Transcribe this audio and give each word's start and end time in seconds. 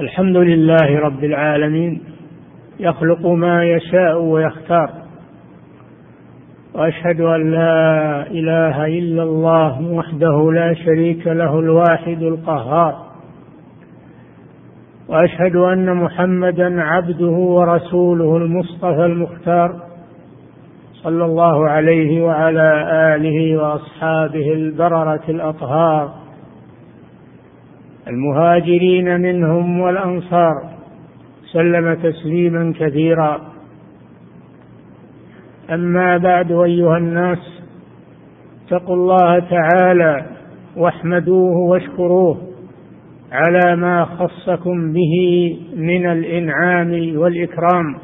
الحمد 0.00 0.36
لله 0.36 0.98
رب 1.00 1.24
العالمين 1.24 2.00
يخلق 2.80 3.26
ما 3.26 3.64
يشاء 3.64 4.22
ويختار. 4.22 4.90
وأشهد 6.74 7.20
أن 7.20 7.50
لا 7.50 8.22
إله 8.26 8.86
إلا 8.86 9.22
الله 9.22 9.82
وحده 9.82 10.52
لا 10.52 10.74
شريك 10.74 11.26
له 11.26 11.58
الواحد 11.58 12.22
القهار. 12.22 12.94
وأشهد 15.08 15.56
أن 15.56 15.94
محمدا 15.94 16.82
عبده 16.82 17.36
ورسوله 17.56 18.36
المصطفى 18.36 19.04
المختار 19.06 19.80
صلى 20.92 21.24
الله 21.24 21.68
عليه 21.68 22.24
وعلى 22.24 22.86
آله 23.16 23.56
وأصحابه 23.56 24.52
البررة 24.52 25.24
الأطهار. 25.28 26.19
المهاجرين 28.08 29.20
منهم 29.20 29.80
والأنصار. 29.80 30.70
سلم 31.52 31.94
تسليما 31.94 32.72
كثيرا. 32.78 33.40
أما 35.70 36.16
بعد 36.16 36.52
أيها 36.52 36.96
الناس 36.96 37.62
اتقوا 38.66 38.94
الله 38.94 39.38
تعالى 39.38 40.26
واحمدوه 40.76 41.56
واشكروه 41.56 42.38
على 43.32 43.76
ما 43.76 44.04
خصكم 44.04 44.92
به 44.92 45.56
من 45.76 46.06
الإنعام 46.06 47.18
والإكرام. 47.18 47.96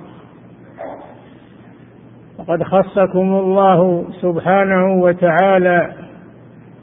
وقد 2.39 2.63
خصكم 2.63 3.35
الله 3.35 4.05
سبحانه 4.23 5.03
وتعالى 5.03 5.93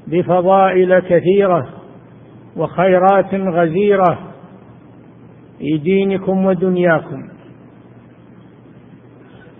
بفضائل 0.08 1.00
كثيرة. 1.00 1.83
وخيرات 2.58 3.36
غزيرة 3.36 4.20
في 5.60 5.78
دينكم 5.78 6.46
ودنياكم. 6.46 7.28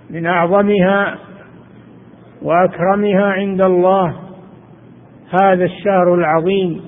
من 0.10 0.26
أعظمها 0.26 1.18
وأكرمها 2.42 3.24
عند 3.24 3.62
الله 3.62 4.16
هذا 5.30 5.64
الشهر 5.64 6.16
العظيم 6.16 6.82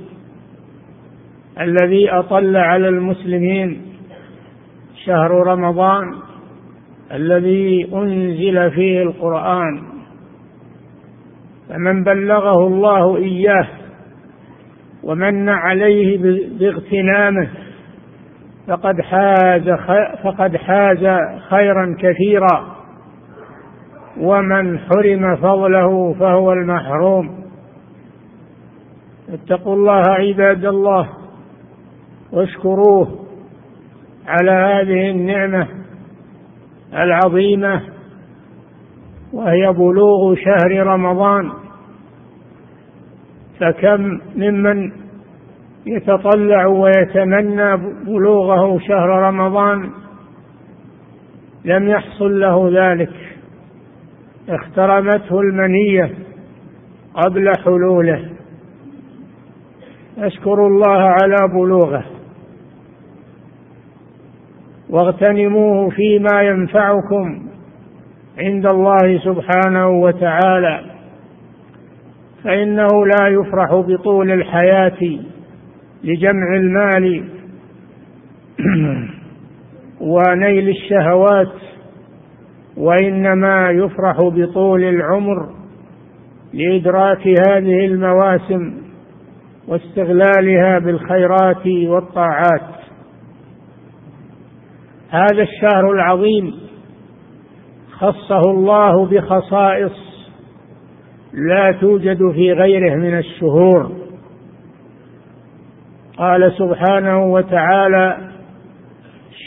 الذي 1.59 2.11
أطل 2.11 2.55
على 2.55 2.89
المسلمين 2.89 3.81
شهر 5.05 5.31
رمضان 5.31 6.03
الذي 7.11 7.89
أنزل 7.93 8.71
فيه 8.71 9.01
القرآن. 9.01 9.83
فمن 11.69 12.03
بلغه 12.03 12.67
الله 12.67 13.17
إياه 13.17 13.67
ومن 15.05 15.49
عليه 15.49 16.17
باغتنامه 16.59 17.49
فقد 18.67 19.01
حاز 19.01 19.69
فقد 20.23 20.57
حاز 20.57 21.07
خيرا 21.49 21.95
كثيرا. 21.99 22.75
ومن 24.19 24.79
حرم 24.79 25.35
فضله 25.35 26.13
فهو 26.13 26.53
المحروم. 26.53 27.45
اتقوا 29.29 29.75
الله 29.75 30.03
عباد 30.07 30.65
الله 30.65 31.09
واشكروه 32.31 33.25
على 34.27 34.51
هذه 34.51 35.11
النعمة 35.11 35.67
العظيمة 36.93 37.81
وهي 39.33 39.73
بلوغ 39.73 40.35
شهر 40.35 40.87
رمضان. 40.87 41.64
فكم 43.59 44.19
ممن 44.35 44.91
يتطلع 45.85 46.65
ويتمنى 46.65 47.77
بلوغه 48.05 48.79
شهر 48.79 49.09
رمضان 49.09 49.89
لم 51.65 51.87
يحصل 51.87 52.39
له 52.39 52.69
ذلك 52.73 53.13
اخترمته 54.49 55.39
المنية 55.39 56.11
قبل 57.13 57.51
حلوله. 57.65 58.29
اشكروا 60.17 60.67
الله 60.67 61.01
على 61.01 61.53
بلوغه. 61.53 62.05
واغتنموه 64.89 65.89
فيما 65.89 66.41
ينفعكم 66.41 67.47
عند 68.37 68.65
الله 68.65 69.17
سبحانه 69.17 69.89
وتعالى. 69.89 70.94
فإنه 72.45 72.87
لا 73.05 73.27
يفرح 73.27 73.75
بطول 73.75 74.31
الحياة 74.31 75.19
لجمع 76.03 76.55
المال 76.55 77.29
ونيل 80.01 80.69
الشهوات 80.69 81.53
وإنما 82.77 83.69
يفرح 83.69 84.21
بطول 84.21 84.83
العمر 84.83 85.49
لإدراك 86.53 87.27
هذه 87.27 87.85
المواسم 87.85 88.73
واستغلالها 89.67 90.79
بالخيرات 90.79 91.67
والطاعات. 91.67 92.75
هذا 95.09 95.43
الشهر 95.43 95.91
العظيم 95.91 96.53
خصه 97.91 98.39
الله 98.39 99.05
بخصائص 99.05 100.14
لا 101.35 101.71
توجد 101.71 102.31
في 102.31 102.53
غيره 102.53 102.95
من 102.95 103.17
الشهور. 103.17 103.91
قال 106.17 106.51
سبحانه 106.51 107.25
وتعالى 107.25 108.17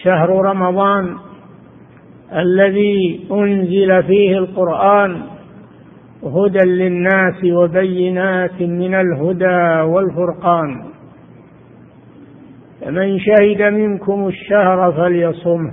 شهر 0.04 0.30
رمضان 0.30 1.16
الذي 2.32 3.26
أنزل 3.32 4.02
فيه 4.02 4.38
القرآن 4.38 5.22
هدى 6.22 6.64
للناس 6.68 7.44
وبينات 7.44 8.62
من 8.62 8.94
الهدى 8.94 9.80
والفرقان. 9.90 10.84
فمن 12.80 13.18
شهد 13.18 13.62
منكم 13.62 14.28
الشهر 14.28 14.92
فليصمه. 14.92 15.72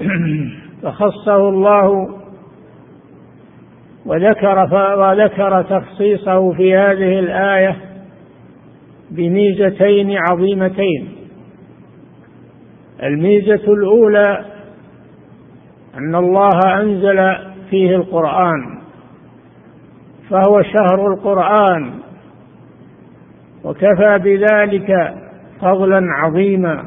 فخصه 0.82 1.48
الله 1.48 2.16
وذكر 4.06 4.68
وذكر 4.98 5.62
تخصيصه 5.62 6.52
في 6.52 6.76
هذه 6.76 7.18
الآية 7.18 7.76
بميزتين 9.10 10.16
عظيمتين. 10.30 11.08
الميزة 13.02 13.72
الأولى 13.72 14.44
أن 15.98 16.14
الله 16.14 16.80
أنزل 16.80 17.36
فيه 17.70 17.96
القرآن 17.96 18.78
فهو 20.30 20.62
شهر 20.62 21.12
القرآن 21.12 21.90
وكفى 23.64 24.18
بذلك 24.18 25.14
فضلا 25.60 26.00
عظيما. 26.12 26.84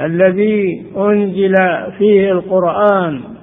الذي 0.00 0.86
أنزل 0.96 1.54
فيه 1.98 2.32
القرآن 2.32 3.35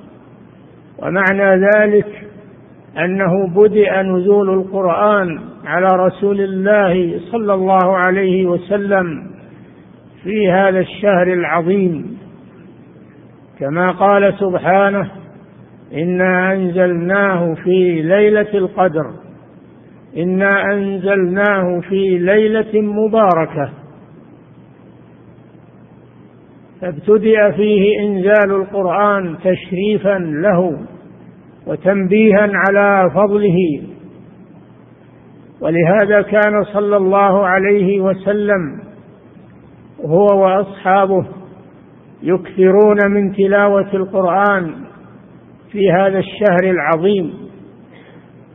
ومعنى 1.04 1.68
ذلك 1.76 2.08
أنه 2.98 3.48
بدأ 3.48 4.02
نزول 4.02 4.50
القرآن 4.50 5.40
على 5.66 5.88
رسول 5.88 6.42
الله 6.42 7.20
صلى 7.32 7.54
الله 7.54 7.98
عليه 8.08 8.46
وسلم 8.46 9.28
في 10.24 10.52
هذا 10.52 10.80
الشهر 10.80 11.34
العظيم. 11.34 12.18
كما 13.60 13.92
قال 13.92 14.34
سبحانه 14.40 15.12
إنا 15.94 16.54
أنزلناه 16.54 17.54
في 17.54 18.02
ليلة 18.02 18.54
القدر 18.54 19.12
إنا 20.18 20.74
أنزلناه 20.74 21.80
في 21.90 22.18
ليلة 22.18 22.82
مباركة. 22.82 23.70
فابتدأ 26.82 27.52
فيه 27.52 28.00
إنزال 28.00 28.52
القرآن 28.52 29.36
تشريفا 29.44 30.18
له. 30.20 30.78
وتنبيها 31.68 32.50
على 32.54 33.12
فضله. 33.16 33.82
ولهذا 35.62 36.22
كان 36.22 36.64
صلى 36.64 36.98
الله 36.98 37.48
عليه 37.48 38.02
وسلم 38.02 38.80
هو 40.06 40.26
وأصحابه 40.44 41.26
يكثرون 42.24 42.98
من 43.12 43.36
تلاوة 43.36 43.94
القرآن 43.94 44.74
في 45.72 45.92
هذا 45.92 46.20
الشهر 46.20 46.64
العظيم 46.64 47.34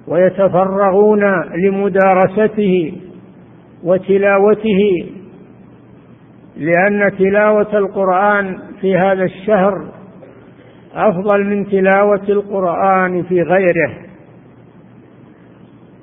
ويتفرغون 0.09 1.23
لمدارسته 1.65 2.93
وتلاوته 3.85 5.07
لأن 6.57 7.13
تلاوة 7.19 7.79
القرآن 7.79 8.59
في 8.81 8.97
هذا 8.97 9.25
الشهر 9.25 9.89
أفضل 10.95 11.45
من 11.45 11.67
تلاوة 11.67 12.29
القرآن 12.29 13.23
في 13.23 13.43
غيره 13.43 13.95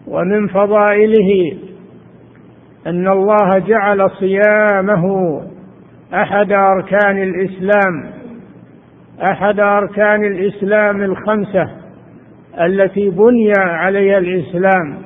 ومن 0.07 0.47
فضائله 0.47 1.57
أن 2.87 3.07
الله 3.07 3.59
جعل 3.59 4.09
صيامه 4.09 5.41
أحد 6.13 6.51
أركان 6.51 7.23
الإسلام 7.23 8.11
أحد 9.21 9.59
أركان 9.59 10.23
الإسلام 10.23 11.01
الخمسة 11.01 11.69
التي 12.61 13.09
بني 13.09 13.51
عليها 13.57 14.17
الإسلام. 14.17 14.97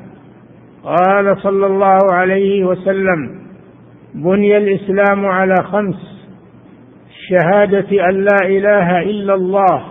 قال 0.83 1.37
صلى 1.41 1.65
الله 1.65 1.99
عليه 2.11 2.65
وسلم 2.65 3.41
بني 4.15 4.57
الإسلام 4.57 5.25
على 5.25 5.55
خمس. 5.63 6.18
شهادة 7.29 8.09
أن 8.09 8.23
لا 8.23 8.37
إله 8.45 9.01
إلا 9.01 9.33
الله 9.33 9.83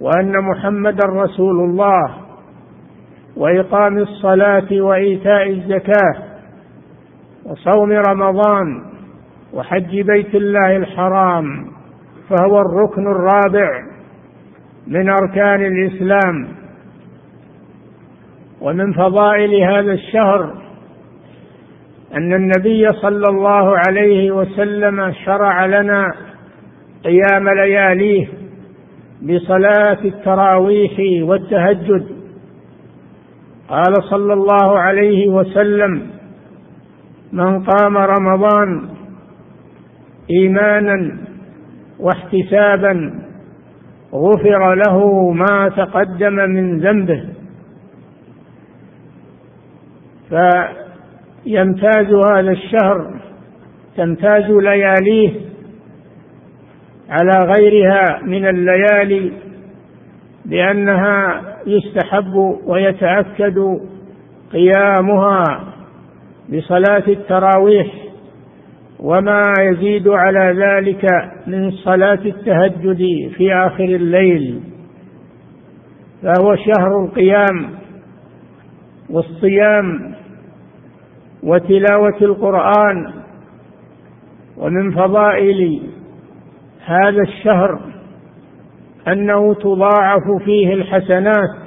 وأن 0.00 0.32
محمدا 0.44 1.06
رسول 1.06 1.60
الله 1.60 2.14
وإقام 3.36 3.98
الصلاة 3.98 4.68
وإيتاء 4.72 5.50
الزكاة 5.50 6.14
وصوم 7.44 7.92
رمضان 7.92 8.82
وحج 9.52 10.00
بيت 10.00 10.34
الله 10.34 10.76
الحرام 10.76 11.66
فهو 12.28 12.60
الركن 12.60 13.06
الرابع 13.06 13.82
من 14.86 15.08
أركان 15.08 15.66
الإسلام. 15.66 16.48
ومن 18.60 18.92
فضائل 18.92 19.54
هذا 19.54 19.92
الشهر 19.92 20.54
أن 22.14 22.32
النبي 22.34 22.88
صلى 22.92 23.24
الله 23.28 23.78
عليه 23.88 24.30
وسلم 24.30 25.12
شرع 25.24 25.66
لنا 25.66 26.14
قيام 27.04 27.48
لياليه 27.48 28.28
بصلاة 29.22 30.04
التراويح 30.04 30.92
والتهجد. 31.22 32.06
قال 33.68 33.94
صلى 34.10 34.32
الله 34.32 34.78
عليه 34.78 35.28
وسلم 35.28 36.06
من 37.32 37.64
قام 37.64 37.96
رمضان 37.96 38.88
إيمانا 40.30 41.18
واحتسابا 41.98 43.20
غفر 44.14 44.74
له 44.74 45.30
ما 45.30 45.68
تقدم 45.76 46.32
من 46.32 46.80
ذنبه. 46.80 47.24
فيمتاز 50.28 52.12
هذا 52.12 52.50
الشهر 52.50 53.20
تمتاز 53.96 54.50
لياليه 54.50 55.49
على 57.10 57.52
غيرها 57.52 58.20
من 58.22 58.46
الليالي 58.46 59.32
بأنها 60.44 61.42
يستحب 61.66 62.58
ويتأكد 62.66 63.80
قيامها 64.52 65.64
بصلاة 66.48 67.02
التراويح 67.08 67.86
وما 69.00 69.52
يزيد 69.60 70.08
على 70.08 70.64
ذلك 70.64 71.06
من 71.46 71.70
صلاة 71.70 72.18
التهجد 72.24 73.30
في 73.36 73.54
آخر 73.54 73.84
الليل. 73.84 74.60
فهو 76.22 76.56
شهر 76.56 77.04
القيام 77.04 77.70
والصيام 79.10 80.14
وتلاوة 81.42 82.16
القرآن 82.22 83.12
ومن 84.56 84.90
فضائل 84.90 85.82
هذا 86.90 87.22
الشهر 87.22 87.80
أنه 89.08 89.54
تضاعف 89.54 90.42
فيه 90.44 90.74
الحسنات 90.74 91.60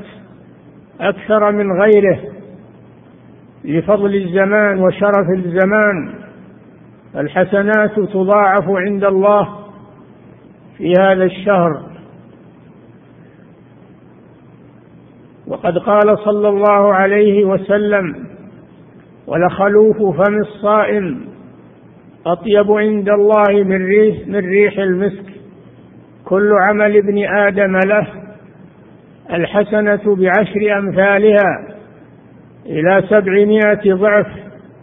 أكثر 1.01 1.51
من 1.51 1.81
غيره 1.81 2.19
لفضل 3.63 4.15
الزمان 4.15 4.79
وشرف 4.79 5.29
الزمان. 5.35 6.13
الحسنات 7.15 7.99
تضاعف 7.99 8.69
عند 8.69 9.03
الله 9.03 9.49
في 10.77 10.93
هذا 10.99 11.23
الشهر. 11.23 11.93
وقد 15.47 15.77
قال 15.77 16.17
صلى 16.25 16.49
الله 16.49 16.93
عليه 16.93 17.45
وسلم 17.45 18.25
ولخلوف 19.27 19.97
فم 19.97 20.41
الصائم 20.41 21.32
أطيب 22.25 22.71
عند 22.71 23.09
الله 23.09 23.63
من 23.63 23.85
ريح, 23.85 24.27
من 24.27 24.49
ريح 24.49 24.77
المسك. 24.77 25.25
كل 26.25 26.51
عمل 26.69 26.97
ابن 26.97 27.25
آدم 27.27 27.77
له. 27.77 28.07
الحسنة 29.33 30.15
بعشر 30.15 30.79
أمثالها 30.79 31.67
إلى 32.65 33.03
سبعمائة 33.09 33.93
ضعف 33.93 34.27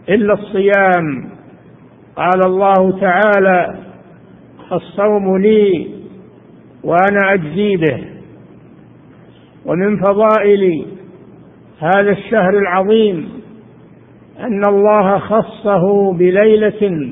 إلا 0.09 0.33
الصيام. 0.33 1.29
قال 2.15 2.45
الله 2.45 2.99
تعالى 2.99 3.75
الصوم 4.71 5.37
لي 5.37 5.87
وأنا 6.83 7.33
أجزي 7.33 7.75
به. 7.75 8.05
ومن 9.65 9.97
فضائل 9.97 10.85
هذا 11.79 12.11
الشهر 12.11 12.57
العظيم 12.57 13.29
أن 14.39 14.65
الله 14.65 15.17
خصه 15.17 16.13
بليلة 16.13 17.11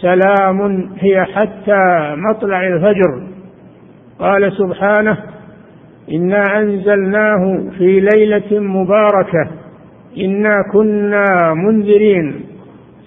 سلام 0.00 0.90
هي 0.98 1.24
حتى 1.24 2.14
مطلع 2.16 2.66
الفجر. 2.66 3.22
قال 4.18 4.52
سبحانه 4.52 5.18
إنا 6.12 6.42
أنزلناه 6.58 7.70
في 7.78 8.00
ليلة 8.00 8.60
مباركة 8.60 9.50
إنا 10.18 10.54
كنا 10.72 11.54
منذرين 11.54 12.44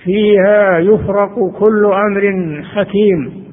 فيها 0.03 0.77
يفرق 0.77 1.35
كل 1.59 1.85
أمر 1.85 2.63
حكيم. 2.63 3.43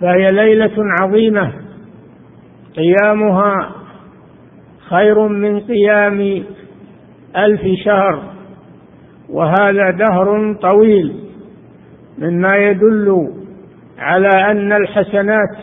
فهي 0.00 0.32
ليلة 0.32 0.84
عظيمة 1.02 1.52
قيامها 2.76 3.70
خير 4.88 5.28
من 5.28 5.60
قيام 5.60 6.42
ألف 7.36 7.60
شهر 7.84 8.22
وهذا 9.30 9.90
دهر 9.90 10.54
طويل. 10.62 11.21
مما 12.18 12.56
يدل 12.56 13.28
على 13.98 14.50
أن 14.50 14.72
الحسنات 14.72 15.56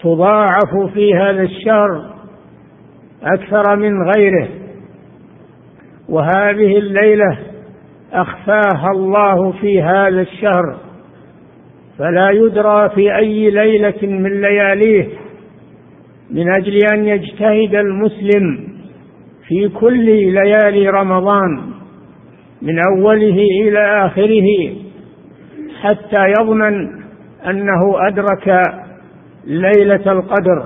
تضاعف 0.00 0.92
في 0.94 1.14
هذا 1.14 1.42
الشهر 1.42 2.14
أكثر 3.22 3.76
من 3.76 4.10
غيره 4.10 4.48
وهذه 6.08 6.78
الليلة 6.78 7.38
أخفاها 8.12 8.90
الله 8.90 9.52
في 9.52 9.82
هذا 9.82 10.20
الشهر 10.20 10.76
فلا 11.98 12.30
يدرى 12.30 12.88
في 12.88 13.16
أي 13.16 13.50
ليلة 13.50 13.94
من 14.02 14.40
لياليه 14.40 15.08
من 16.30 16.54
أجل 16.54 16.78
أن 16.92 17.06
يجتهد 17.06 17.74
المسلم 17.74 18.68
في 19.48 19.68
كل 19.68 20.04
ليالي 20.32 20.88
رمضان 20.88 21.60
من 22.62 22.78
أوله 22.78 23.44
إلى 23.62 24.06
آخره. 24.06 24.85
حتى 25.86 26.32
يضمن 26.40 26.88
أنه 27.46 28.08
أدرك 28.08 28.62
ليلة 29.46 30.12
القدر. 30.12 30.64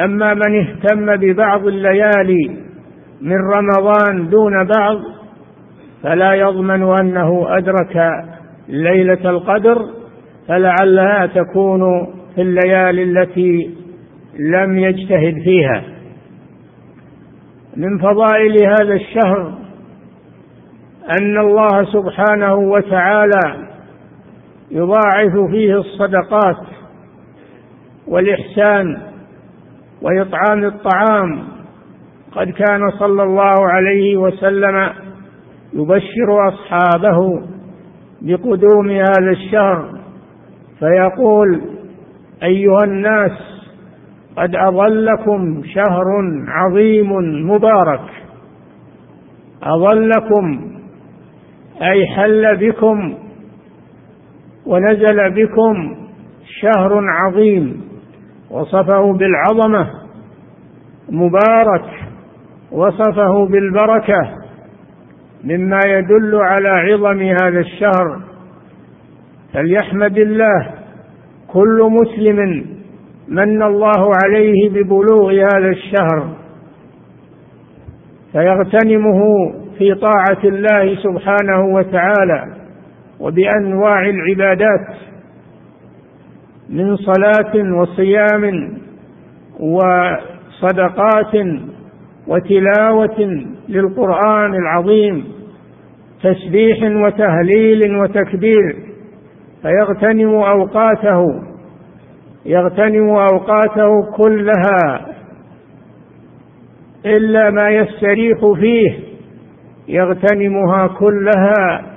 أما 0.00 0.34
من 0.34 0.60
اهتم 0.60 1.16
ببعض 1.16 1.66
الليالي 1.66 2.56
من 3.20 3.36
رمضان 3.56 4.28
دون 4.28 4.64
بعض 4.64 4.96
فلا 6.02 6.34
يضمن 6.34 6.82
أنه 7.00 7.46
أدرك 7.58 8.10
ليلة 8.68 9.30
القدر 9.30 9.86
فلعلها 10.48 11.26
تكون 11.26 12.06
في 12.34 12.42
الليالي 12.42 13.02
التي 13.02 13.74
لم 14.38 14.78
يجتهد 14.78 15.34
فيها. 15.44 15.82
من 17.76 17.98
فضائل 17.98 18.66
هذا 18.66 18.94
الشهر 18.94 19.54
أن 21.20 21.38
الله 21.38 21.84
سبحانه 21.84 22.54
وتعالى 22.54 23.73
يضاعف 24.70 25.50
فيه 25.50 25.76
الصدقات 25.76 26.66
والإحسان 28.08 29.02
وإطعام 30.02 30.64
الطعام. 30.64 31.44
قد 32.32 32.50
كان 32.50 32.90
صلى 32.98 33.22
الله 33.22 33.68
عليه 33.68 34.16
وسلم 34.16 34.90
يبشر 35.72 36.48
أصحابه 36.48 37.42
بقدوم 38.22 38.90
هذا 38.90 39.30
الشهر 39.30 39.98
فيقول 40.78 41.60
أيها 42.42 42.84
الناس 42.84 43.32
قد 44.36 44.56
أظلكم 44.56 45.62
شهر 45.64 46.04
عظيم 46.48 47.12
مبارك. 47.50 48.10
أظلكم 49.62 50.74
أي 51.82 52.06
حل 52.06 52.56
بكم 52.56 53.23
ونزل 54.66 55.30
بكم 55.30 55.96
شهر 56.60 57.04
عظيم 57.08 57.84
وصفه 58.50 59.12
بالعظمة 59.12 59.90
مبارك 61.08 61.84
وصفه 62.72 63.46
بالبركة 63.46 64.44
مما 65.44 65.78
يدل 65.86 66.34
على 66.34 66.68
عظم 66.68 67.20
هذا 67.22 67.60
الشهر. 67.60 68.20
فليحمد 69.52 70.18
الله 70.18 70.70
كل 71.52 71.90
مسلم 71.90 72.64
من 73.28 73.62
الله 73.62 74.12
عليه 74.24 74.70
ببلوغ 74.70 75.32
هذا 75.32 75.68
الشهر. 75.68 76.28
فيغتنمه 78.32 79.20
في 79.78 79.94
طاعة 79.94 80.44
الله 80.44 80.94
سبحانه 80.94 81.64
وتعالى. 81.74 82.63
وبأنواع 83.20 84.08
العبادات 84.08 84.86
من 86.68 86.96
صلاة 86.96 87.72
وصيام 87.80 88.72
وصدقات 89.60 91.46
وتلاوة 92.26 93.44
للقرآن 93.68 94.54
العظيم 94.54 95.24
تسبيح 96.22 96.78
وتهليل 96.82 97.96
وتكبير 97.96 98.76
فيغتنم 99.62 100.34
أوقاته 100.34 101.42
يغتنم 102.46 103.08
أوقاته 103.08 104.02
كلها 104.16 105.06
إلا 107.06 107.50
ما 107.50 107.70
يستريح 107.70 108.38
فيه 108.60 108.98
يغتنمها 109.88 110.86
كلها 110.86 111.93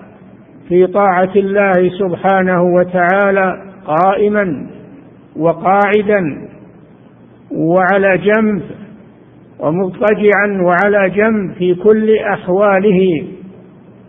في 0.70 0.88
طاعة 0.88 1.32
الله 1.36 1.90
سبحانه 2.00 2.64
وتعالى 2.64 3.74
قائما 3.86 4.68
وقاعدا 5.36 6.48
وعلى 7.52 8.18
جنب 8.18 8.62
ومضطجعا 9.60 10.62
وعلى 10.62 11.10
جنب 11.10 11.54
في 11.54 11.76
كل 11.76 12.18
أحواله. 12.18 13.28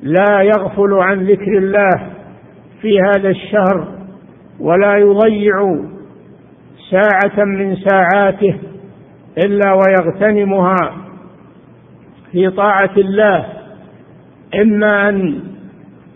لا 0.03 0.43
يغفل 0.43 0.95
عن 0.95 1.27
ذكر 1.27 1.59
الله 1.59 2.11
في 2.81 3.01
هذا 3.01 3.29
الشهر 3.29 3.89
ولا 4.61 4.97
يضيع 4.97 5.77
ساعة 6.91 7.45
من 7.45 7.77
ساعاته 7.77 8.55
إلا 9.45 9.73
ويغتنمها 9.73 10.93
في 12.33 12.51
طاعة 12.51 12.97
الله. 12.97 13.47
إما 14.63 15.09
أن 15.09 15.41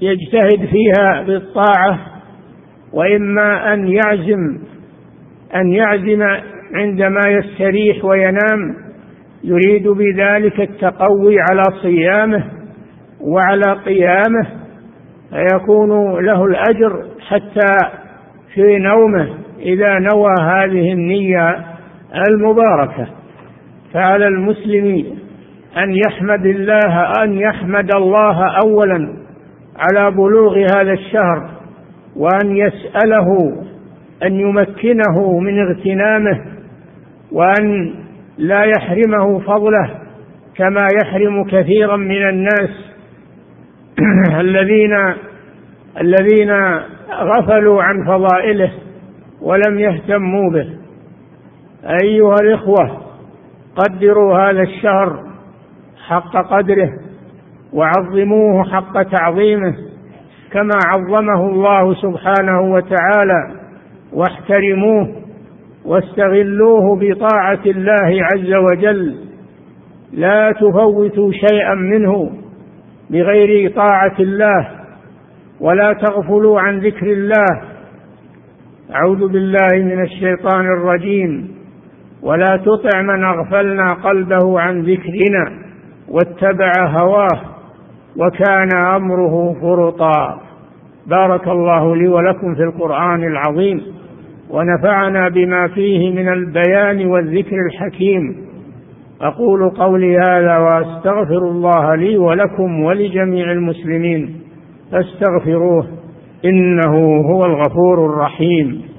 يجتهد 0.02 0.66
فيها 0.66 1.22
بالطاعة 1.22 1.98
وإما 2.92 3.74
أن 3.74 3.88
يعزم 3.88 4.58
أن 5.54 5.72
يعزم 5.72 6.22
عندما 6.74 7.20
يستريح 7.28 8.04
وينام 8.04 8.74
يريد 9.44 9.88
بذلك 9.88 10.60
التقوي 10.60 11.36
على 11.50 11.62
صيامه 11.82 12.44
وعلى 13.20 13.80
قيامه 13.84 14.46
فيكون 15.30 16.24
له 16.24 16.44
الأجر 16.44 17.04
حتى 17.28 17.76
في 18.54 18.78
نومه 18.78 19.28
إذا 19.60 19.98
نوى 19.98 20.34
هذه 20.40 20.92
النية 20.92 21.64
المباركة. 22.28 23.06
فعلى 23.94 24.26
المسلم 24.26 25.04
أن 25.76 25.94
يحمد 26.06 26.46
الله 26.46 27.12
أن 27.24 27.32
يحمد 27.34 27.94
الله 27.96 28.46
أولا 28.64 29.21
على 29.76 30.10
بلوغ 30.10 30.58
هذا 30.58 30.92
الشهر 30.92 31.50
وأن 32.16 32.56
يسأله 32.56 33.56
أن 34.22 34.40
يمكنه 34.40 35.38
من 35.38 35.58
اغتنامه 35.60 36.40
وأن 37.32 37.94
لا 38.38 38.64
يحرمه 38.64 39.38
فضله 39.38 39.90
كما 40.56 40.86
يحرم 41.02 41.44
كثيرا 41.44 41.96
من 41.96 42.28
الناس 42.28 42.70
الذين 44.40 44.96
الذين 46.00 46.52
غفلوا 47.10 47.82
عن 47.82 48.04
فضائله 48.04 48.72
ولم 49.40 49.78
يهتموا 49.78 50.50
به. 50.50 50.68
أيها 52.02 52.34
الإخوة 52.42 53.00
قدروا 53.76 54.38
هذا 54.38 54.62
الشهر 54.62 55.24
حق 56.08 56.36
قدره. 56.36 56.92
وعظموه 57.72 58.64
حق 58.64 59.02
تعظيمه 59.02 59.74
كما 60.52 60.74
عظمه 60.86 61.48
الله 61.48 61.94
سبحانه 61.94 62.60
وتعالى 62.60 63.50
واحترموه 64.12 65.08
واستغلوه 65.84 66.96
بطاعة 67.00 67.60
الله 67.66 68.24
عز 68.24 68.54
وجل. 68.54 69.16
لا 70.12 70.52
تفوتوا 70.52 71.32
شيئا 71.32 71.74
منه 71.74 72.30
بغير 73.10 73.70
طاعة 73.70 74.16
الله 74.20 74.68
ولا 75.60 75.92
تغفلوا 75.92 76.60
عن 76.60 76.78
ذكر 76.78 77.06
الله. 77.06 77.62
أعوذ 78.94 79.28
بالله 79.28 79.68
من 79.74 80.02
الشيطان 80.02 80.66
الرجيم. 80.66 81.48
ولا 82.22 82.56
تطع 82.56 83.02
من 83.02 83.24
أغفلنا 83.24 83.94
قلبه 83.94 84.60
عن 84.60 84.82
ذكرنا 84.82 85.62
واتبع 86.08 86.72
هواه. 86.78 87.51
وكان 88.16 88.68
أمره 88.94 89.56
فرطا. 89.60 90.40
بارك 91.06 91.48
الله 91.48 91.96
لي 91.96 92.08
ولكم 92.08 92.54
في 92.54 92.62
القرآن 92.62 93.24
العظيم. 93.24 93.82
ونفعنا 94.50 95.28
بما 95.28 95.68
فيه 95.68 96.10
من 96.10 96.28
البيان 96.28 97.06
والذكر 97.06 97.56
الحكيم. 97.66 98.36
أقول 99.20 99.70
قولي 99.70 100.16
هذا 100.16 100.58
وأستغفر 100.58 101.38
الله 101.38 101.94
لي 101.94 102.18
ولكم 102.18 102.82
ولجميع 102.84 103.52
المسلمين. 103.52 104.34
فاستغفروه 104.92 105.86
إنه 106.44 107.16
هو 107.16 107.44
الغفور 107.44 108.06
الرحيم. 108.06 108.91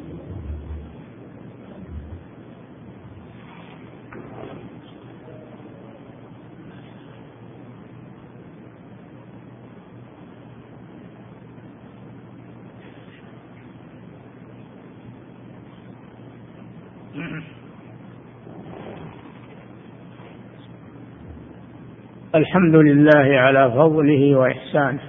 الحمد 22.35 22.75
لله 22.75 23.39
على 23.39 23.71
فضله 23.71 24.35
وإحسانه 24.35 24.99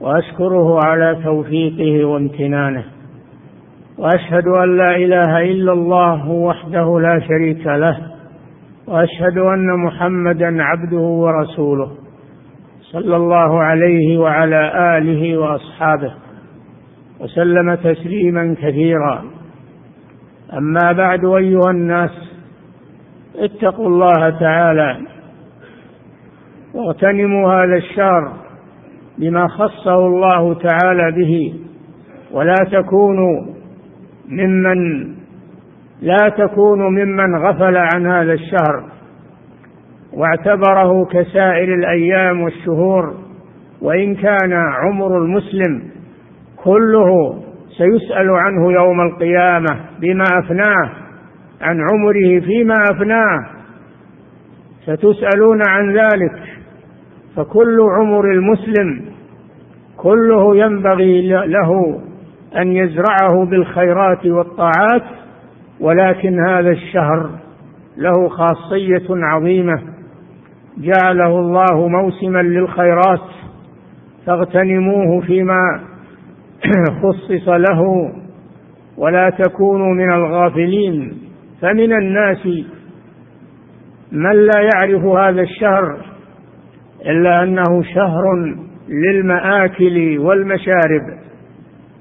وأشكره 0.00 0.80
على 0.86 1.20
توفيقه 1.24 2.04
وامتنانه 2.04 2.84
وأشهد 3.98 4.46
أن 4.46 4.76
لا 4.76 4.96
إله 4.96 5.42
إلا 5.42 5.72
الله 5.72 6.28
وحده 6.28 7.00
لا 7.00 7.20
شريك 7.28 7.66
له 7.66 7.98
وأشهد 8.86 9.38
أن 9.38 9.78
محمدا 9.78 10.62
عبده 10.62 10.96
ورسوله 10.96 11.90
صلى 12.80 13.16
الله 13.16 13.62
عليه 13.62 14.18
وعلى 14.18 14.72
آله 14.98 15.38
وأصحابه 15.38 16.14
وسلم 17.20 17.74
تسليما 17.74 18.56
كثيرا. 18.62 19.41
أما 20.58 20.92
بعد 20.92 21.24
أيها 21.24 21.70
الناس 21.70 22.10
اتقوا 23.36 23.86
الله 23.86 24.30
تعالى 24.40 24.96
واغتنموا 26.74 27.52
هذا 27.54 27.76
الشهر 27.76 28.32
بما 29.18 29.48
خصه 29.48 29.94
الله 30.06 30.54
تعالى 30.54 31.12
به 31.16 31.54
ولا 32.32 32.54
تكونوا 32.72 33.42
ممن 34.28 35.02
لا 36.02 36.28
تكونوا 36.38 36.90
ممن 36.90 37.36
غفل 37.36 37.76
عن 37.76 38.06
هذا 38.06 38.32
الشهر 38.32 38.84
واعتبره 40.12 41.04
كسائر 41.04 41.74
الأيام 41.74 42.40
والشهور 42.42 43.14
وإن 43.82 44.14
كان 44.14 44.52
عمر 44.52 45.18
المسلم 45.18 45.82
كله 46.64 47.42
سيسأل 47.78 48.30
عنه 48.30 48.72
يوم 48.72 49.00
القيامة 49.00 49.80
بما 50.00 50.24
أفناه 50.38 50.92
عن 51.60 51.80
عمره 51.80 52.40
فيما 52.40 52.74
أفناه. 52.90 53.46
ستسألون 54.82 55.60
عن 55.68 55.92
ذلك 55.96 56.42
فكل 57.36 57.80
عمر 57.98 58.30
المسلم 58.30 59.00
كله 59.96 60.56
ينبغي 60.56 61.28
له 61.28 62.00
أن 62.56 62.72
يزرعه 62.72 63.44
بالخيرات 63.44 64.26
والطاعات 64.26 65.02
ولكن 65.80 66.40
هذا 66.46 66.70
الشهر 66.70 67.30
له 67.96 68.28
خاصية 68.28 69.06
عظيمة. 69.10 69.82
جعله 70.78 71.38
الله 71.38 71.88
موسما 71.88 72.42
للخيرات 72.42 73.20
فاغتنموه 74.26 75.20
فيما 75.20 75.80
خصص 77.02 77.48
له 77.48 78.12
ولا 78.96 79.30
تكونوا 79.30 79.94
من 79.94 80.12
الغافلين. 80.12 81.18
فمن 81.62 81.92
الناس 81.92 82.46
من 84.12 84.32
لا 84.32 84.68
يعرف 84.74 85.04
هذا 85.04 85.42
الشهر 85.42 85.96
إلا 87.06 87.42
أنه 87.42 87.82
شهر 87.94 88.54
للمآكل 88.88 90.18
والمشارب 90.18 91.18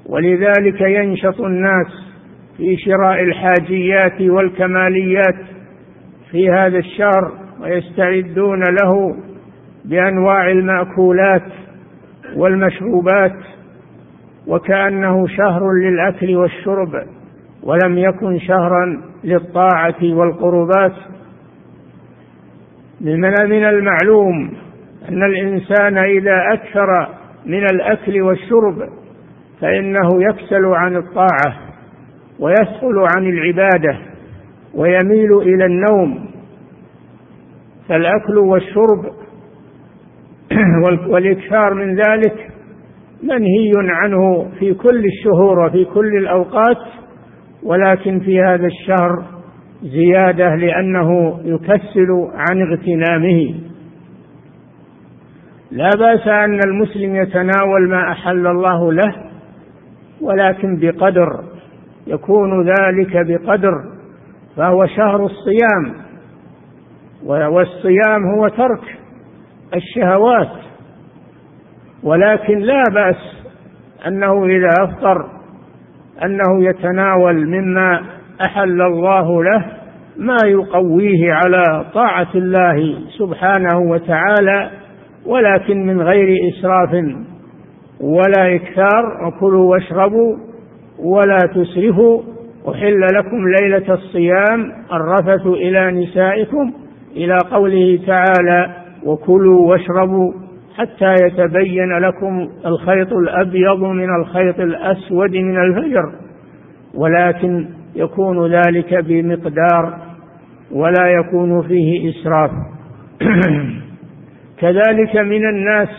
ولذلك 0.06 0.82
ينشط 0.82 1.41
الناس 1.41 1.88
في 2.58 2.77
شراء 2.77 3.24
الحاجيات 3.24 4.22
والكماليات 4.22 5.36
في 6.32 6.50
هذا 6.50 6.77
الشهر 6.77 7.32
ويستعدون 7.62 8.60
له 8.63 9.15
بأنواع 9.86 10.51
المأكولات 10.51 11.44
والمشروبات 12.36 13.36
وكأنه 14.48 15.27
شهر 15.27 15.71
للأكل 15.74 16.36
والشرب 16.36 17.03
ولم 17.63 17.98
يكن 17.98 18.39
شهرا 18.39 19.01
للطاعة 19.24 20.03
والقربات. 20.03 20.93
من 23.01 23.65
المعلوم 23.65 24.53
أن 25.10 25.24
الإنسان 25.24 25.98
إذا 25.98 26.53
أكثر 26.53 27.07
من 27.45 27.63
الأكل 27.63 28.21
والشرب 28.21 28.89
فإنه 29.62 30.10
يكسل 30.13 30.65
عن 30.65 30.95
الطاعة 30.95 31.57
ويثقل 32.39 33.05
عن 33.15 33.29
العبادة 33.29 34.00
ويميل 34.74 35.33
إلى 35.33 35.65
النوم. 35.65 36.31
فالأكل 37.89 38.38
والشرب 38.38 39.05
والإكثار 41.10 41.74
من 41.74 41.95
ذلك 41.95 42.50
منهي 43.24 43.72
عنه 43.75 44.50
في 44.60 44.74
كل 44.74 45.06
الشهور 45.06 45.60
وفي 45.60 45.86
كل 45.86 46.18
الأوقات 46.18 46.78
ولكن 47.63 48.20
في 48.20 48.42
هذا 48.42 48.66
الشهر 48.66 49.24
زيادة 49.84 50.56
لأنه 50.56 51.40
يكسل 51.46 52.28
عن 52.34 52.62
اغتنامه. 52.62 53.56
لا 55.72 55.90
بأس 56.00 56.28
أن 56.28 56.60
المسلم 56.66 57.16
يتناول 57.16 57.90
ما 57.90 58.12
أحل 58.12 58.48
الله 58.48 58.94
له 58.94 59.16
ولكن 60.22 60.80
بقدر 60.80 61.44
يكون 62.08 62.68
ذلك 62.68 63.28
بقدر 63.28 63.74
فهو 64.58 64.86
شهر 64.86 65.25
الصيام 65.25 65.94
والصيام 67.25 68.25
هو 68.36 68.48
ترك 68.48 68.98
الشهوات. 69.75 70.71
ولكن 72.03 72.60
لا 72.60 72.84
بأس 72.93 73.15
أنه 74.08 74.46
إذا 74.46 74.70
أفطر 74.79 75.25
أنه 76.25 76.63
يتناول 76.70 77.48
مما 77.48 78.01
أحل 78.41 78.81
الله 78.81 79.43
له 79.43 79.65
ما 80.17 80.38
يقويه 80.45 81.34
على 81.34 81.86
طاعة 81.93 82.28
الله 82.36 82.95
سبحانه 83.17 83.80
وتعالى 83.80 84.69
ولكن 85.26 85.86
من 85.88 86.02
غير 86.02 86.38
إسراف 86.49 86.89
ولا 87.99 88.56
إكثار 88.56 89.28
وكلوا 89.28 89.71
واشربوا 89.71 90.38
ولا 90.99 91.38
تسرفوا 91.38 92.21
أحل 92.69 93.02
لكم 93.02 93.47
ليلة 93.62 93.93
الصيام 93.93 94.71
الرفث 94.93 95.47
إلى 95.47 95.91
نسائكم 95.91 96.73
إلى 97.15 97.38
قوله 97.52 97.99
تعالى 98.08 98.76
وكلوا 99.06 99.69
واشربوا 99.69 100.34
حتى 100.77 101.13
يتبين 101.25 101.97
لكم 101.97 102.49
الخيط 102.65 103.13
الأبيض 103.13 103.84
من 103.84 104.15
الخيط 104.15 104.60
الأسود 104.60 105.31
من 105.31 105.57
الفجر 105.62 106.13
ولكن 106.93 107.67
يكون 107.95 108.51
ذلك 108.51 108.93
بمقدار 108.93 109.97
ولا 110.71 111.07
يكون 111.07 111.67
فيه 111.67 112.10
إسراف. 112.10 112.51
كذلك 114.62 115.15
من 115.15 115.49
الناس 115.49 115.89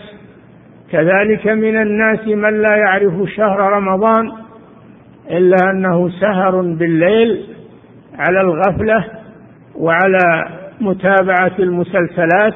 كذلك 0.91 1.47
من 1.47 1.81
الناس 1.81 2.27
من 2.27 2.61
لا 2.61 2.75
يعرف 2.75 3.13
شهر 3.35 3.59
رمضان 3.59 4.31
إلا 5.31 5.57
أنه 5.71 6.09
سهر 6.09 6.61
بالليل 6.61 7.45
على 8.19 8.41
الغفلة 8.41 9.05
وعلى 9.75 10.45
متابعة 10.81 11.51
المسلسلات 11.59 12.53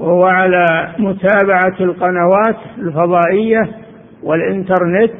وعلى 0.00 0.88
متابعة 0.98 1.76
القنوات 1.80 2.56
الفضائية 2.78 3.68
والإنترنت 4.22 5.12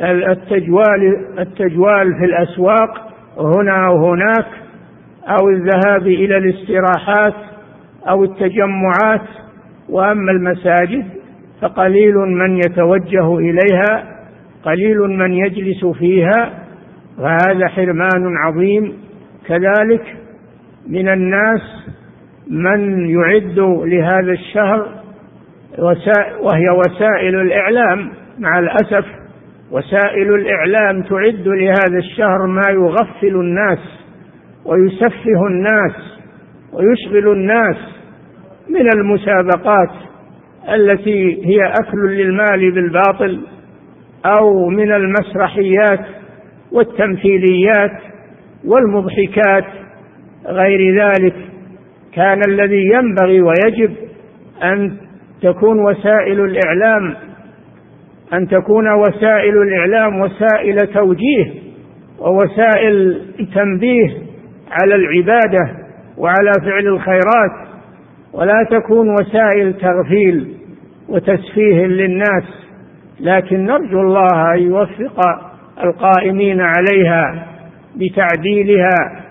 والتجوال 0.00 1.16
التجوال 1.38 2.14
في 2.18 2.24
الأسواق 2.24 3.06
هنا 3.38 3.88
وهناك 3.88 4.46
أو 5.28 5.48
الذهاب 5.48 6.06
إلى 6.06 6.36
الاستراحات 6.38 7.34
أو 8.08 8.24
التجمعات. 8.24 9.28
وأما 9.88 10.32
المساجد 10.32 11.06
فقليل 11.62 12.14
من 12.14 12.56
يتوجه 12.56 13.38
إليها 13.38 14.16
قليل 14.64 14.98
من 14.98 15.32
يجلس 15.32 15.84
فيها 15.86 16.50
فهذا 17.18 17.68
حرمان 17.68 18.36
عظيم. 18.44 18.92
كذلك 19.48 20.16
من 20.88 21.08
الناس 21.08 21.60
من 22.50 23.08
يعد 23.10 23.58
لهذا 23.84 24.32
الشهر 24.32 24.88
وهي 26.40 26.70
وسائل 26.70 27.40
الإعلام 27.40 28.10
مع 28.38 28.58
الأسف 28.58 29.04
وسائل 29.70 30.34
الإعلام 30.34 31.02
تعد 31.02 31.48
لهذا 31.48 31.98
الشهر 31.98 32.46
ما 32.46 32.70
يغفل 32.70 33.36
الناس 33.36 33.78
ويسفه 34.64 35.46
الناس 35.46 36.18
ويشغل 36.72 37.32
الناس 37.32 37.76
من 38.68 38.88
المسابقات 38.96 39.90
التي 40.74 41.46
هي 41.46 41.66
أكل 41.66 41.98
للمال 42.10 42.70
بالباطل 42.70 43.40
أو 44.26 44.68
من 44.68 44.92
المسرحيات 44.92 46.06
والتمثيليات 46.72 48.00
والمضحكات 48.64 49.64
غير 50.46 51.02
ذلك. 51.02 51.34
كان 52.16 52.40
الذي 52.48 52.90
ينبغي 52.92 53.40
ويجب 53.40 53.94
أن 54.62 54.96
تكون 55.42 55.84
وسائل 55.84 56.40
الإعلام 56.40 57.14
أن 58.32 58.48
تكون 58.48 58.92
وسائل 58.92 59.56
الإعلام 59.62 60.20
وسائل 60.20 60.86
توجيه 60.86 61.54
ووسائل 62.18 63.22
تنبيه 63.54 64.08
على 64.70 64.94
العبادة 64.94 65.70
وعلى 66.18 66.50
فعل 66.64 66.86
الخيرات 66.86 67.68
ولا 68.32 68.66
تكون 68.70 69.10
وسائل 69.10 69.74
تغفيل 69.74 70.54
وتسفيه 71.08 71.86
للناس 71.86 72.44
لكن 73.20 73.64
نرجو 73.64 74.00
الله 74.00 74.54
أن 74.54 74.58
يوفق 74.58 75.20
القائمين 75.84 76.60
عليها 76.60 77.46
بتعديلها 77.96 79.25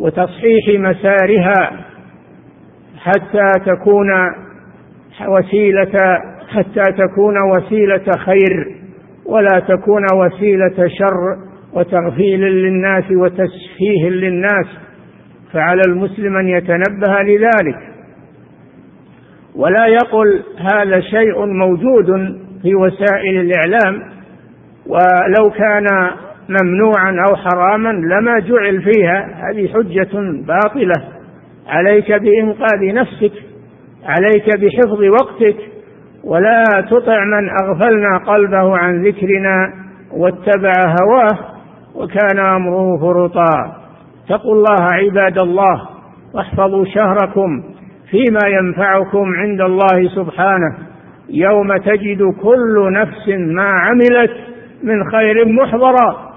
وتصحيح 0.00 0.68
مسارها 0.68 1.70
حتى 2.98 3.46
تكون 3.66 4.10
وسيلة 5.28 6.20
حتى 6.48 6.92
تكون 6.98 7.34
وسيلة 7.56 8.04
خير 8.18 8.76
ولا 9.26 9.60
تكون 9.68 10.02
وسيلة 10.14 10.88
شر 10.88 11.36
وتغفيل 11.72 12.40
للناس 12.40 13.04
وتسفيه 13.10 14.08
للناس. 14.08 14.66
فعلى 15.52 15.82
المسلم 15.86 16.36
أن 16.36 16.48
يتنبه 16.48 17.22
لذلك. 17.22 17.78
ولا 19.54 19.86
يقل 19.86 20.42
هذا 20.72 21.00
شيء 21.00 21.46
موجود 21.46 22.06
في 22.62 22.74
وسائل 22.74 23.40
الإعلام. 23.40 24.02
ولو 24.86 25.50
كان 25.50 25.86
ممنوعا 26.50 27.24
أو 27.28 27.36
حراما 27.36 27.88
لما 27.88 28.38
جعل 28.38 28.82
فيها. 28.82 29.50
هذه 29.50 29.68
حجة 29.68 30.20
باطلة. 30.46 31.04
عليك 31.68 32.12
بإنقاذ 32.12 32.94
نفسك 32.94 33.32
عليك 34.04 34.60
بحفظ 34.60 35.02
وقتك 35.02 35.56
ولا 36.24 36.64
تطع 36.90 37.24
من 37.24 37.50
أغفلنا 37.62 38.18
قلبه 38.18 38.76
عن 38.76 39.02
ذكرنا 39.02 39.72
واتبع 40.12 40.72
هواه 41.02 41.38
وكان 41.94 42.38
أمره 42.38 42.98
فرطا. 42.98 43.76
اتقوا 44.24 44.54
الله 44.54 44.82
عباد 44.92 45.38
الله 45.38 45.88
واحفظوا 46.34 46.84
شهركم 46.84 47.62
فيما 48.10 48.48
ينفعكم 48.48 49.24
عند 49.36 49.60
الله 49.60 50.08
سبحانه. 50.14 50.74
يوم 51.28 51.76
تجد 51.76 52.22
كل 52.42 52.92
نفس 52.92 53.28
ما 53.28 53.70
عملت 53.70 54.32
من 54.82 55.10
خير 55.10 55.48
محضرا. 55.48 56.29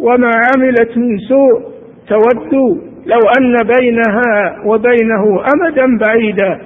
وما 0.00 0.30
عملت 0.56 0.96
من 0.96 1.18
سوء 1.18 1.70
تود 2.08 2.80
لو 3.06 3.18
أن 3.38 3.56
بينها 3.80 4.56
وبينه 4.66 5.42
أمدا 5.54 5.98
بعيدا. 6.06 6.60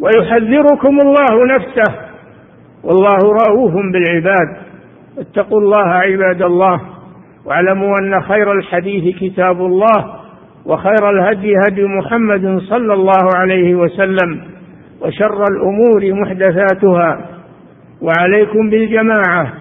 ويحذركم 0.00 1.00
الله 1.00 1.54
نفسه. 1.54 1.94
والله 2.84 3.18
رؤوف 3.48 3.72
بالعباد. 3.92 4.56
اتقوا 5.18 5.60
الله 5.60 5.88
عباد 5.88 6.42
الله. 6.42 6.80
واعلموا 7.44 7.98
أن 7.98 8.20
خير 8.20 8.52
الحديث 8.52 9.16
كتاب 9.16 9.60
الله. 9.60 10.14
وخير 10.66 11.10
الهدي 11.10 11.56
هدي 11.56 11.84
محمد 11.84 12.58
صلى 12.58 12.94
الله 12.94 13.28
عليه 13.36 13.74
وسلم. 13.74 14.40
وشر 15.00 15.44
الأمور 15.50 16.12
محدثاتها. 16.12 17.20
وعليكم 18.02 18.70
بالجماعة. 18.70 19.52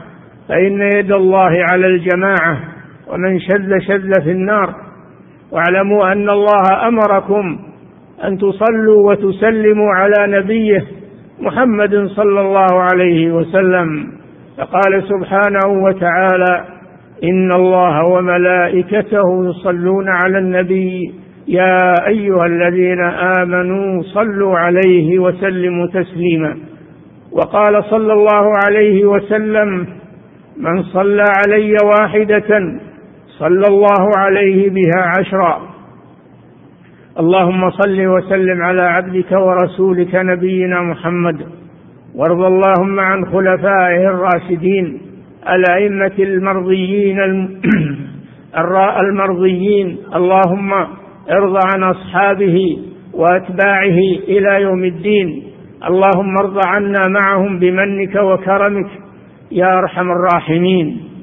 فإن 0.50 0.82
يد 0.82 1.12
الله 1.12 1.64
على 1.72 1.88
الجماعة. 1.88 2.75
ومن 3.08 3.40
شذ 3.40 3.80
شذ 3.80 4.22
في 4.24 4.32
النار 4.32 4.76
واعلموا 5.52 6.12
أن 6.12 6.30
الله 6.30 6.88
أمركم 6.88 7.60
أن 8.24 8.38
تصلوا 8.38 9.12
وتسلموا 9.12 9.90
على 9.94 10.38
نبيه 10.40 10.86
محمد 11.40 12.06
صلى 12.08 12.42
الله 12.42 12.82
عليه 12.92 13.32
وسلم 13.32 14.08
فقال 14.58 15.04
سبحانه 15.04 15.84
وتعالى 15.84 16.66
إن 17.24 17.52
الله 17.52 18.04
وملائكته 18.06 19.50
يصلون 19.50 20.10
على 20.10 20.38
النبي 20.38 21.14
يا 21.48 22.08
أيها 22.08 22.46
الذين 22.46 23.02
آمنوا 23.40 24.02
صلوا 24.04 24.58
عليه 24.58 25.20
وسلموا 25.20 25.88
تسليما 25.88 26.58
وقال 27.32 27.84
صلى 27.84 28.14
الله 28.14 28.52
عليه 28.66 29.06
وسلم 29.06 29.88
من 30.58 30.84
صلى 30.84 31.24
علي 31.48 31.76
واحدة 31.86 32.80
صلى 33.40 33.68
الله 33.68 34.18
عليه 34.18 34.70
بها 34.70 35.02
عشرا. 35.20 35.62
اللهم 37.20 37.70
صل 37.70 38.08
وسلم 38.08 38.62
على 38.64 38.82
عبدك 38.82 39.32
ورسولك 39.32 40.16
نبينا 40.16 40.82
محمد. 40.82 41.42
وارض 42.16 42.42
اللهم 42.42 43.00
عن 43.00 43.26
خلفائه 43.26 44.08
الراشدين 44.08 45.02
الأئمة 45.50 46.12
المرضيين 46.20 47.20
المرضيين. 49.04 49.98
اللهم 50.16 50.74
ارض 51.32 51.56
عن 51.74 51.84
أصحابه 51.84 52.80
وأتباعه 53.14 54.00
إلى 54.28 54.62
يوم 54.62 54.84
الدين. 54.84 55.44
اللهم 55.88 56.38
ارض 56.38 56.60
عنا 56.68 57.02
معهم 57.08 57.60
بمنك 57.60 58.16
وكرمك. 58.16 58.88
يا 59.52 59.80
أرحم 59.80 60.12
الراحمين. 60.12 61.15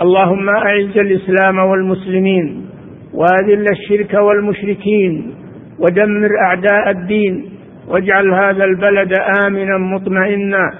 اللهم 0.00 0.48
أعز 0.48 0.98
الإسلام 0.98 1.58
والمسلمين 1.58 2.66
وأذل 3.14 3.66
الشرك 3.72 4.14
والمشركين 4.14 5.34
ودمر 5.78 6.28
أعداء 6.46 6.90
الدين 6.90 7.44
واجعل 7.88 8.34
هذا 8.34 8.64
البلد 8.64 9.12
آمنا 9.46 9.78
مطمئنا 9.78 10.70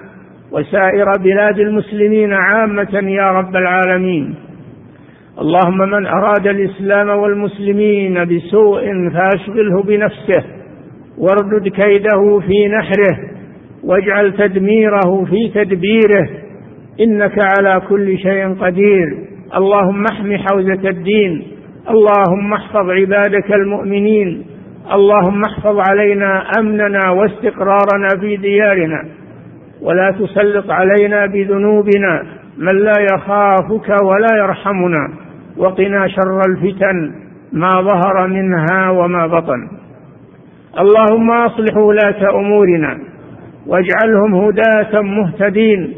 وسائر 0.53 1.13
بلاد 1.21 1.59
المسلمين 1.59 2.33
عامة 2.33 2.95
يا 3.09 3.31
رب 3.33 3.57
العالمين. 3.57 4.35
اللهم 5.41 5.79
من 5.79 6.07
أراد 6.07 6.47
الإسلام 6.47 7.09
والمسلمين 7.09 8.25
بسوء 8.25 8.83
فأشغله 9.11 9.83
بنفسه 9.83 10.45
واردد 11.19 11.69
كيده 11.69 12.41
في 12.41 12.69
نحره 12.69 13.19
واجعل 13.85 14.33
تدميره 14.33 15.25
في 15.25 15.49
تدبيره 15.55 16.29
إنك 17.01 17.39
على 17.59 17.81
كل 17.89 18.19
شيء 18.19 18.55
قدير. 18.55 19.19
اللهم 19.57 20.05
احم 20.13 20.37
حوزة 20.37 20.89
الدين. 20.89 21.43
اللهم 21.91 22.53
احفظ 22.53 22.91
عبادك 22.91 23.53
المؤمنين. 23.53 24.45
اللهم 24.93 25.43
احفظ 25.51 25.79
علينا 25.91 26.43
أمننا 26.59 27.11
واستقرارنا 27.11 28.09
في 28.21 28.37
ديارنا. 28.37 29.05
ولا 29.83 30.11
تسلط 30.11 30.71
علينا 30.71 31.27
بذنوبنا 31.27 32.23
من 32.59 32.75
لا 32.79 32.93
يخافك 33.13 33.89
ولا 34.03 34.37
يرحمنا. 34.39 35.09
وقنا 35.57 36.09
شر 36.09 36.41
الفتن 36.49 37.13
ما 37.53 37.71
ظهر 37.81 38.27
منها 38.27 38.91
وما 38.91 39.27
بطن. 39.27 39.69
اللهم 40.79 41.31
أصلح 41.31 41.77
ولاة 41.77 42.31
أمورنا 42.41 42.99
واجعلهم 43.67 44.35
هداة 44.35 45.01
مهتدين. 45.01 45.95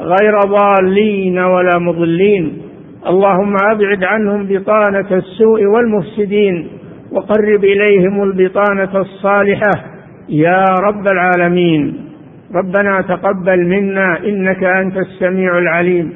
غير 0.00 0.38
ضالين 0.38 1.38
ولا 1.38 1.78
مضلين. 1.78 2.62
اللهم 3.06 3.56
أبعد 3.72 4.04
عنهم 4.04 4.46
بطانة 4.46 5.10
السوء 5.12 5.64
والمفسدين 5.64 6.68
وقرب 7.12 7.64
إليهم 7.64 8.22
البطانة 8.22 9.00
الصالحة. 9.00 9.70
يا 10.28 10.64
رب 10.82 11.06
العالمين 11.08 11.94
ربنا 12.54 13.00
تقبل 13.00 13.66
منا 13.66 14.18
إنك 14.26 14.64
أنت 14.64 14.96
السميع 14.96 15.58
العليم. 15.58 16.12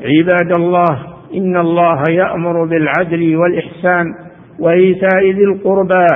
عباد 0.00 0.52
الله 0.56 0.98
إن 1.34 1.56
الله 1.56 2.02
يأمر 2.10 2.64
بالعدل 2.64 3.36
والإحسان 3.36 4.14
وإيتاء 4.58 5.30
ذي 5.30 5.44
القربى 5.44 6.06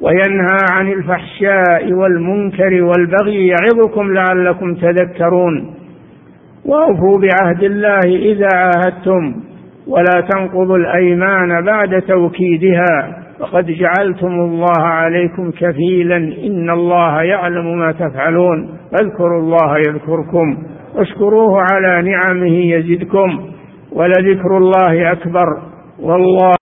وينهى 0.00 0.58
عن 0.72 0.92
الفحشاء 0.92 1.92
والمنكر 1.92 2.82
والبغي 2.82 3.46
يعظكم 3.46 4.12
لعلكم 4.12 4.74
تذكرون. 4.74 5.74
وأوفوا 6.66 7.18
بعهد 7.18 7.62
الله 7.62 8.16
إذا 8.32 8.48
عاهدتم 8.54 9.34
ولا 9.86 10.28
تنقضوا 10.32 10.76
الأيمان 10.76 11.64
بعد 11.64 12.02
توكيدها 12.02 13.16
وقد 13.40 13.66
جعلتم 13.66 14.26
الله 14.40 14.82
عليكم 14.84 15.50
كفيلا 15.50 16.16
إن 16.16 16.70
الله 16.70 17.22
يعلم 17.22 17.78
ما 17.78 17.92
تفعلون 17.92 18.68
فاذكروا 18.92 19.40
الله 19.40 19.78
يذكركم 19.78 20.58
واشكروه 20.96 21.62
على 21.72 22.10
نعمه 22.10 22.74
يزدكم 22.74 23.40
ولذكر 23.92 24.56
الله 24.58 25.12
أكبر 25.12 25.46
والله 26.00 26.52